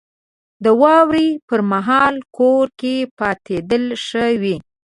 •د 0.63 0.65
واورې 0.81 1.27
پر 1.47 1.59
مهال 1.71 2.15
کور 2.37 2.65
کې 2.79 2.95
پاتېدل 3.19 3.83
ښه 4.05 4.25
وي. 4.41 4.55